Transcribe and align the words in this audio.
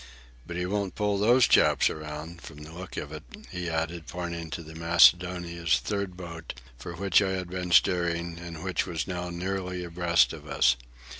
"But 0.47 0.57
he 0.57 0.65
won't 0.65 0.95
pull 0.95 1.19
those 1.19 1.47
chaps 1.47 1.87
around, 1.87 2.41
from 2.41 2.63
the 2.63 2.71
look 2.71 2.97
of 2.97 3.11
it," 3.11 3.21
he 3.51 3.69
added, 3.69 4.07
pointing 4.07 4.47
at 4.57 4.65
the 4.65 4.73
Macedonia's 4.73 5.77
third 5.77 6.17
boat, 6.17 6.59
for 6.75 6.95
which 6.95 7.21
I 7.21 7.33
had 7.33 7.51
been 7.51 7.69
steering 7.71 8.39
and 8.39 8.63
which 8.63 8.87
was 8.87 9.05
now 9.05 9.29
nearly 9.29 9.83
abreast 9.83 10.33
of 10.33 10.47
us. 10.47 10.75